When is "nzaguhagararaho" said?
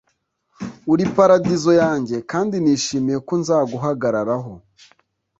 3.41-4.53